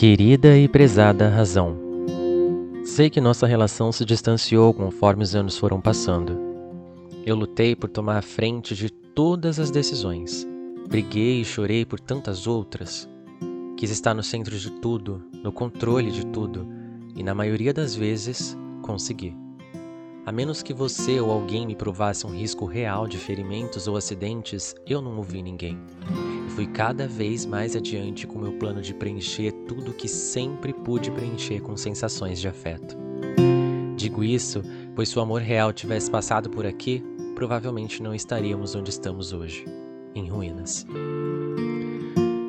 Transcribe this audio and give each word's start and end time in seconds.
Querida 0.00 0.56
e 0.56 0.66
prezada 0.66 1.28
razão, 1.28 1.76
sei 2.82 3.10
que 3.10 3.20
nossa 3.20 3.46
relação 3.46 3.92
se 3.92 4.02
distanciou 4.02 4.72
conforme 4.72 5.22
os 5.22 5.34
anos 5.34 5.58
foram 5.58 5.78
passando. 5.78 6.40
Eu 7.26 7.36
lutei 7.36 7.76
por 7.76 7.90
tomar 7.90 8.16
a 8.16 8.22
frente 8.22 8.74
de 8.74 8.88
todas 8.88 9.60
as 9.60 9.70
decisões. 9.70 10.48
Briguei 10.88 11.42
e 11.42 11.44
chorei 11.44 11.84
por 11.84 12.00
tantas 12.00 12.46
outras. 12.46 13.06
Quis 13.76 13.90
estar 13.90 14.14
no 14.14 14.22
centro 14.22 14.58
de 14.58 14.70
tudo, 14.70 15.22
no 15.44 15.52
controle 15.52 16.10
de 16.10 16.24
tudo, 16.24 16.66
e 17.14 17.22
na 17.22 17.34
maioria 17.34 17.74
das 17.74 17.94
vezes 17.94 18.56
consegui. 18.80 19.36
A 20.26 20.32
menos 20.32 20.62
que 20.62 20.72
você 20.72 21.20
ou 21.20 21.30
alguém 21.30 21.66
me 21.66 21.74
provasse 21.74 22.26
um 22.26 22.30
risco 22.30 22.64
real 22.64 23.06
de 23.06 23.18
ferimentos 23.18 23.88
ou 23.88 23.96
acidentes, 23.96 24.74
eu 24.86 25.00
não 25.00 25.16
ouvi 25.16 25.42
ninguém 25.42 25.78
fui 26.60 26.66
cada 26.66 27.08
vez 27.08 27.46
mais 27.46 27.74
adiante 27.74 28.26
com 28.26 28.38
meu 28.38 28.52
plano 28.52 28.82
de 28.82 28.92
preencher 28.92 29.50
tudo 29.66 29.94
que 29.94 30.06
sempre 30.06 30.74
pude 30.74 31.10
preencher 31.10 31.60
com 31.60 31.74
sensações 31.74 32.38
de 32.38 32.48
afeto. 32.48 32.98
Digo 33.96 34.22
isso, 34.22 34.62
pois 34.94 35.08
se 35.08 35.18
o 35.18 35.22
amor 35.22 35.40
real 35.40 35.72
tivesse 35.72 36.10
passado 36.10 36.50
por 36.50 36.66
aqui, 36.66 37.02
provavelmente 37.34 38.02
não 38.02 38.14
estaríamos 38.14 38.74
onde 38.74 38.90
estamos 38.90 39.32
hoje, 39.32 39.64
em 40.14 40.28
ruínas. 40.28 40.86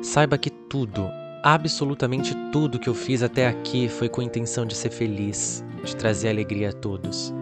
Saiba 0.02 0.36
que 0.36 0.50
tudo, 0.50 1.08
absolutamente 1.42 2.34
tudo 2.52 2.78
que 2.78 2.90
eu 2.90 2.94
fiz 2.94 3.22
até 3.22 3.48
aqui 3.48 3.88
foi 3.88 4.10
com 4.10 4.20
a 4.20 4.24
intenção 4.24 4.66
de 4.66 4.74
ser 4.74 4.90
feliz, 4.90 5.64
de 5.82 5.96
trazer 5.96 6.28
alegria 6.28 6.68
a 6.68 6.72
todos. 6.74 7.32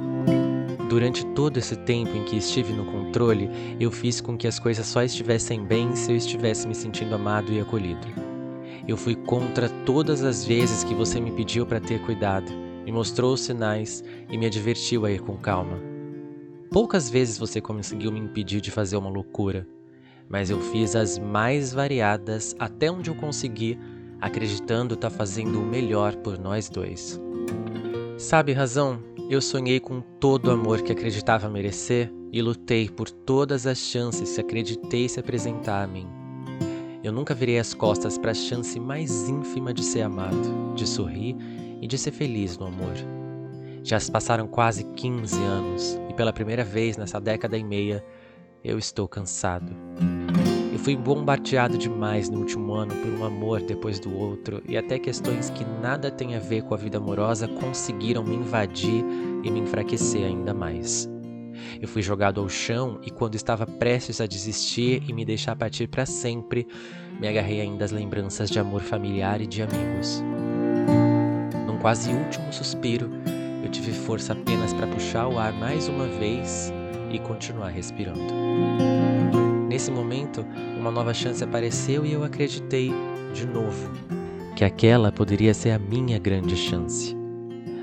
Durante 0.90 1.24
todo 1.24 1.56
esse 1.56 1.76
tempo 1.76 2.16
em 2.16 2.24
que 2.24 2.36
estive 2.36 2.72
no 2.72 2.84
controle, 2.84 3.48
eu 3.78 3.92
fiz 3.92 4.20
com 4.20 4.36
que 4.36 4.48
as 4.48 4.58
coisas 4.58 4.84
só 4.84 5.04
estivessem 5.04 5.64
bem 5.64 5.94
se 5.94 6.10
eu 6.10 6.16
estivesse 6.16 6.66
me 6.66 6.74
sentindo 6.74 7.14
amado 7.14 7.52
e 7.52 7.60
acolhido. 7.60 8.08
Eu 8.88 8.96
fui 8.96 9.14
contra 9.14 9.68
todas 9.87 10.24
as 10.24 10.45
vezes 10.45 10.82
que 10.82 10.92
você 10.92 11.20
me 11.20 11.30
pediu 11.30 11.65
para 11.65 11.78
ter 11.78 12.00
cuidado, 12.00 12.50
me 12.84 12.90
mostrou 12.90 13.34
os 13.34 13.42
sinais 13.42 14.02
e 14.28 14.37
me 14.37 14.46
advertiu 14.46 15.06
a 15.06 15.12
ir 15.12 15.20
com 15.20 15.37
calma. 15.37 15.78
Poucas 16.73 17.09
vezes 17.09 17.38
você 17.38 17.60
conseguiu 17.60 18.10
me 18.10 18.18
impedir 18.18 18.60
de 18.60 18.72
fazer 18.72 18.96
uma 18.96 19.10
loucura, 19.10 19.68
mas 20.28 20.50
eu 20.50 20.60
fiz 20.60 20.96
as 20.96 21.20
mais 21.20 21.72
variadas 21.72 22.56
até 22.59 22.90
onde 22.90 23.10
eu 23.10 23.15
consegui, 23.15 23.78
acreditando 24.20 24.95
estar 24.95 25.09
tá 25.09 25.16
fazendo 25.16 25.60
o 25.60 25.65
melhor 25.65 26.16
por 26.16 26.37
nós 26.37 26.68
dois. 26.68 27.20
Sabe, 28.21 28.52
razão, 28.52 29.02
eu 29.30 29.40
sonhei 29.40 29.80
com 29.80 30.02
todo 30.02 30.49
o 30.49 30.51
amor 30.51 30.82
que 30.82 30.93
acreditava 30.93 31.49
merecer 31.49 32.13
e 32.30 32.43
lutei 32.43 32.87
por 32.87 33.09
todas 33.10 33.66
as 33.66 33.79
chances 33.79 34.35
que 34.35 34.43
acreditei 34.43 35.09
se 35.09 35.18
apresentar 35.18 35.82
a 35.82 35.87
mim. 35.87 36.07
Eu 37.02 37.12
nunca 37.12 37.35
virei 37.35 37.59
as 37.59 37.73
costas 37.73 38.18
para 38.18 38.32
a 38.32 38.35
chance 38.35 38.79
mais 38.79 39.27
ínfima 39.27 39.73
de 39.73 39.82
ser 39.82 40.02
amado, 40.02 40.74
de 40.77 40.87
sorrir 40.87 41.35
e 41.80 41.87
de 41.87 41.96
ser 41.96 42.10
feliz 42.10 42.59
no 42.59 42.66
amor. 42.66 42.93
Já 43.82 43.99
se 43.99 44.12
passaram 44.12 44.46
quase 44.46 44.84
15 44.84 45.43
anos 45.43 45.99
e 46.10 46.12
pela 46.12 46.30
primeira 46.30 46.62
vez 46.62 46.99
nessa 46.99 47.18
década 47.18 47.57
e 47.57 47.65
meia 47.65 48.05
eu 48.62 48.79
estou 48.79 49.09
cansado 49.09 49.74
fui 50.82 50.96
bombardeado 50.96 51.76
demais 51.76 52.30
no 52.30 52.38
último 52.38 52.73
ano 52.73 52.95
por 52.96 53.12
um 53.12 53.24
amor 53.24 53.60
depois 53.60 54.00
do 54.00 54.16
outro 54.16 54.62
e 54.66 54.78
até 54.78 54.98
questões 54.98 55.50
que 55.50 55.64
nada 55.64 56.10
têm 56.10 56.34
a 56.34 56.38
ver 56.38 56.62
com 56.62 56.74
a 56.74 56.76
vida 56.76 56.96
amorosa 56.96 57.46
conseguiram 57.46 58.24
me 58.24 58.34
invadir 58.34 59.04
e 59.45 59.50
me 59.50 59.60
enfraquecer 59.60 60.24
ainda 60.24 60.54
mais. 60.54 61.09
Eu 61.80 61.87
fui 61.87 62.00
jogado 62.00 62.40
ao 62.40 62.48
chão 62.48 62.98
e 63.04 63.10
quando 63.10 63.34
estava 63.34 63.66
prestes 63.66 64.20
a 64.20 64.26
desistir 64.26 65.03
e 65.06 65.12
me 65.12 65.25
deixar 65.25 65.54
partir 65.54 65.87
para 65.87 66.06
sempre, 66.06 66.66
me 67.20 67.28
agarrei 67.28 67.60
ainda 67.60 67.84
às 67.84 67.91
lembranças 67.91 68.48
de 68.48 68.59
amor 68.59 68.81
familiar 68.81 69.42
e 69.42 69.47
de 69.47 69.62
amigos. 69.62 70.25
Num 71.66 71.78
quase 71.78 72.10
último 72.10 72.50
suspiro, 72.53 73.10
eu 73.62 73.71
tive 73.71 73.93
força 73.93 74.32
apenas 74.32 74.72
para 74.72 74.87
puxar 74.87 75.28
o 75.28 75.38
ar 75.38 75.53
mais 75.53 75.88
uma 75.88 76.06
vez 76.06 76.72
e 77.12 77.19
continuar 77.19 77.69
respirando. 77.69 79.40
Nesse 79.70 79.88
momento, 79.88 80.44
uma 80.76 80.91
nova 80.91 81.14
chance 81.14 81.44
apareceu 81.44 82.04
e 82.04 82.12
eu 82.12 82.25
acreditei, 82.25 82.92
de 83.32 83.47
novo, 83.47 83.88
que 84.56 84.64
aquela 84.64 85.12
poderia 85.12 85.54
ser 85.54 85.70
a 85.70 85.78
minha 85.78 86.19
grande 86.19 86.56
chance. 86.56 87.16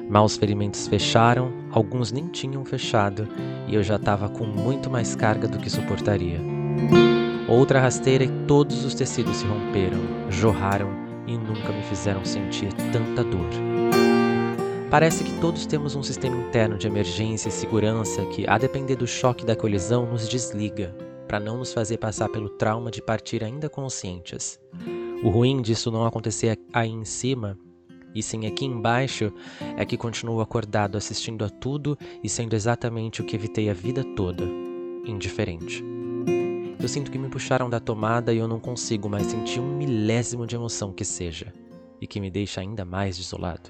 Mal 0.10 0.26
os 0.26 0.36
ferimentos 0.36 0.86
fecharam, 0.86 1.50
alguns 1.72 2.12
nem 2.12 2.28
tinham 2.28 2.66
fechado 2.66 3.26
e 3.70 3.76
eu 3.76 3.84
já 3.84 3.96
estava 3.96 4.28
com 4.28 4.44
muito 4.44 4.90
mais 4.90 5.16
carga 5.16 5.48
do 5.48 5.60
que 5.60 5.70
suportaria. 5.70 6.42
Outra 7.48 7.80
rasteira 7.80 8.26
e 8.26 8.46
todos 8.46 8.84
os 8.84 8.94
tecidos 8.94 9.38
se 9.38 9.46
romperam, 9.46 10.00
jorraram 10.30 10.90
e 11.26 11.38
nunca 11.38 11.72
me 11.72 11.84
fizeram 11.84 12.26
sentir 12.26 12.68
tanta 12.92 13.24
dor. 13.24 13.48
Parece 14.92 15.24
que 15.24 15.40
todos 15.40 15.66
temos 15.66 15.96
um 15.96 16.04
sistema 16.04 16.36
interno 16.36 16.78
de 16.78 16.86
emergência 16.86 17.48
e 17.48 17.52
segurança 17.52 18.26
que, 18.26 18.46
a 18.46 18.58
depender 18.58 18.98
do 18.98 19.08
choque 19.08 19.46
da 19.46 19.56
colisão, 19.56 20.06
nos 20.06 20.28
desliga 20.28 20.94
para 21.28 21.40
não 21.40 21.58
nos 21.58 21.74
fazer 21.74 21.98
passar 21.98 22.30
pelo 22.30 22.50
trauma 22.50 22.90
de 22.90 23.02
partir 23.02 23.44
ainda 23.44 23.70
conscientes. 23.70 24.60
O 25.24 25.30
ruim 25.30 25.62
disso 25.62 25.92
não 25.92 26.06
acontecer 26.06 26.58
aí 26.72 26.90
em 26.90 27.04
cima, 27.04 27.58
e 28.16 28.24
sim 28.24 28.46
aqui 28.48 28.66
embaixo, 28.66 29.32
é 29.76 29.86
que 29.86 29.98
continuo 29.98 30.42
acordado 30.42 30.98
assistindo 30.98 31.44
a 31.44 31.50
tudo 31.50 31.98
e 32.24 32.30
sendo 32.30 32.56
exatamente 32.56 33.22
o 33.22 33.26
que 33.26 33.36
evitei 33.36 33.70
a 33.70 33.74
vida 33.74 34.04
toda, 34.16 34.44
indiferente. 35.06 35.84
Eu 36.80 36.88
sinto 36.88 37.12
que 37.12 37.18
me 37.18 37.30
puxaram 37.30 37.70
da 37.70 37.80
tomada 37.80 38.34
e 38.34 38.38
eu 38.38 38.48
não 38.48 38.60
consigo 38.60 39.10
mais 39.10 39.28
sentir 39.28 39.60
um 39.60 39.76
milésimo 39.76 40.46
de 40.46 40.56
emoção 40.56 40.94
que 40.94 41.04
seja, 41.04 41.52
e 42.00 42.08
que 42.08 42.20
me 42.20 42.30
deixa 42.30 42.62
ainda 42.62 42.86
mais 42.86 43.18
desolado. 43.18 43.70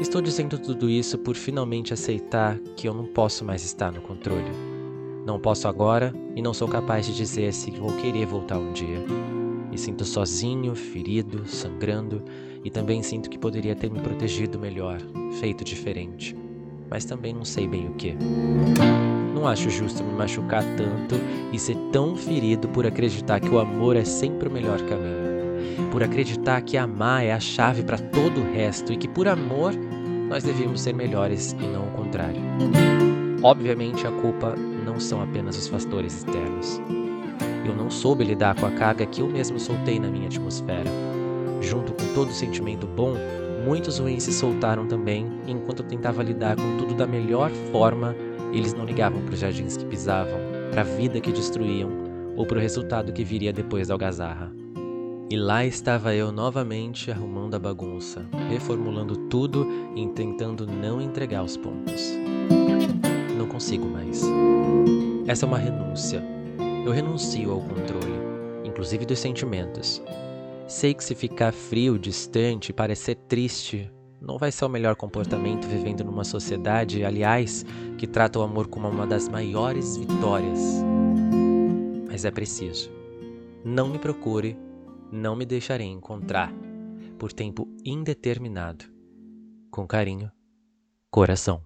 Estou 0.00 0.20
dizendo 0.20 0.58
tudo 0.58 0.88
isso 0.88 1.18
por 1.18 1.34
finalmente 1.34 1.92
aceitar 1.92 2.58
que 2.76 2.88
eu 2.88 2.94
não 2.94 3.06
posso 3.06 3.44
mais 3.44 3.64
estar 3.64 3.90
no 3.90 4.00
controle 4.00 4.63
não 5.24 5.40
posso 5.40 5.66
agora 5.66 6.14
e 6.36 6.42
não 6.42 6.52
sou 6.52 6.68
capaz 6.68 7.06
de 7.06 7.14
dizer 7.14 7.52
se 7.52 7.70
vou 7.70 7.92
querer 7.96 8.26
voltar 8.26 8.58
um 8.58 8.72
dia. 8.72 8.98
Me 9.70 9.78
sinto 9.78 10.04
sozinho, 10.04 10.74
ferido, 10.74 11.46
sangrando 11.46 12.22
e 12.62 12.70
também 12.70 13.02
sinto 13.02 13.30
que 13.30 13.38
poderia 13.38 13.74
ter 13.74 13.90
me 13.90 14.00
protegido 14.00 14.58
melhor, 14.58 15.00
feito 15.40 15.64
diferente. 15.64 16.36
Mas 16.90 17.06
também 17.06 17.32
não 17.32 17.44
sei 17.44 17.66
bem 17.66 17.88
o 17.88 17.94
que. 17.94 18.14
Não 19.34 19.48
acho 19.48 19.70
justo 19.70 20.04
me 20.04 20.12
machucar 20.12 20.62
tanto 20.76 21.16
e 21.52 21.58
ser 21.58 21.76
tão 21.90 22.14
ferido 22.14 22.68
por 22.68 22.86
acreditar 22.86 23.40
que 23.40 23.48
o 23.48 23.58
amor 23.58 23.96
é 23.96 24.04
sempre 24.04 24.48
o 24.48 24.52
melhor 24.52 24.78
caminho. 24.82 25.90
Por 25.90 26.02
acreditar 26.02 26.60
que 26.60 26.76
amar 26.76 27.24
é 27.24 27.32
a 27.32 27.40
chave 27.40 27.82
para 27.82 27.98
todo 27.98 28.42
o 28.42 28.52
resto 28.52 28.92
e 28.92 28.96
que 28.96 29.08
por 29.08 29.26
amor 29.26 29.72
nós 30.28 30.44
devíamos 30.44 30.82
ser 30.82 30.94
melhores 30.94 31.56
e 31.58 31.66
não 31.66 31.88
o 31.88 31.90
contrário. 31.92 32.40
Obviamente, 33.42 34.06
a 34.06 34.10
culpa 34.10 34.54
não 34.84 35.00
são 35.00 35.22
apenas 35.22 35.56
os 35.56 35.68
fatores 35.68 36.18
externos. 36.18 36.80
Eu 37.66 37.74
não 37.74 37.90
soube 37.90 38.24
lidar 38.24 38.54
com 38.54 38.66
a 38.66 38.70
carga 38.70 39.06
que 39.06 39.20
eu 39.20 39.28
mesmo 39.28 39.58
soltei 39.58 39.98
na 39.98 40.08
minha 40.08 40.26
atmosfera. 40.26 40.90
Junto 41.60 41.92
com 41.92 42.14
todo 42.14 42.30
sentimento 42.30 42.86
bom, 42.86 43.14
muitos 43.64 43.98
ruins 43.98 44.24
se 44.24 44.32
soltaram 44.32 44.86
também, 44.86 45.26
enquanto 45.46 45.80
eu 45.80 45.88
tentava 45.88 46.22
lidar 46.22 46.56
com 46.56 46.76
tudo 46.76 46.94
da 46.94 47.06
melhor 47.06 47.50
forma, 47.72 48.14
eles 48.52 48.74
não 48.74 48.84
ligavam 48.84 49.22
para 49.22 49.34
os 49.34 49.40
jardins 49.40 49.76
que 49.76 49.86
pisavam, 49.86 50.38
para 50.70 50.82
a 50.82 50.84
vida 50.84 51.20
que 51.20 51.32
destruíam 51.32 51.90
ou 52.36 52.44
para 52.44 52.58
o 52.58 52.60
resultado 52.60 53.12
que 53.12 53.24
viria 53.24 53.52
depois 53.52 53.88
da 53.88 53.94
algazarra. 53.94 54.52
E 55.30 55.36
lá 55.36 55.64
estava 55.64 56.14
eu 56.14 56.30
novamente 56.30 57.10
arrumando 57.10 57.54
a 57.54 57.58
bagunça, 57.58 58.26
reformulando 58.50 59.16
tudo 59.28 59.66
e 59.96 60.06
tentando 60.08 60.66
não 60.66 61.00
entregar 61.00 61.42
os 61.42 61.56
pontos 61.56 62.12
consigo 63.46 63.86
mais. 63.86 64.22
Essa 65.26 65.44
é 65.44 65.48
uma 65.48 65.58
renúncia. 65.58 66.22
Eu 66.84 66.92
renuncio 66.92 67.50
ao 67.50 67.60
controle, 67.60 68.14
inclusive 68.64 69.06
dos 69.06 69.18
sentimentos. 69.18 70.02
Sei 70.66 70.94
que 70.94 71.04
se 71.04 71.14
ficar 71.14 71.52
frio, 71.52 71.98
distante, 71.98 72.72
parecer 72.72 73.16
triste, 73.28 73.90
não 74.20 74.38
vai 74.38 74.50
ser 74.50 74.64
o 74.64 74.68
melhor 74.68 74.96
comportamento 74.96 75.66
vivendo 75.66 76.02
numa 76.04 76.24
sociedade, 76.24 77.04
aliás, 77.04 77.64
que 77.98 78.06
trata 78.06 78.38
o 78.38 78.42
amor 78.42 78.68
como 78.68 78.88
uma 78.88 79.06
das 79.06 79.28
maiores 79.28 79.96
vitórias. 79.98 80.82
Mas 82.08 82.24
é 82.24 82.30
preciso. 82.30 82.90
Não 83.62 83.88
me 83.88 83.98
procure, 83.98 84.56
não 85.12 85.36
me 85.36 85.44
deixarei 85.44 85.86
encontrar, 85.86 86.52
por 87.18 87.32
tempo 87.32 87.68
indeterminado. 87.84 88.86
Com 89.70 89.86
carinho, 89.86 90.30
coração. 91.10 91.62